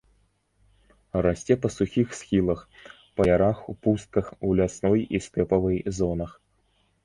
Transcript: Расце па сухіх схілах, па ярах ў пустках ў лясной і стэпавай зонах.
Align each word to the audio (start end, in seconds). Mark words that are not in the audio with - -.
Расце 1.25 1.57
па 1.65 1.69
сухіх 1.75 2.07
схілах, 2.21 2.59
па 3.15 3.29
ярах 3.35 3.57
ў 3.71 3.85
пустках 3.85 4.25
ў 4.45 4.63
лясной 4.63 5.01
і 5.19 5.25
стэпавай 5.31 5.77
зонах. 6.03 6.31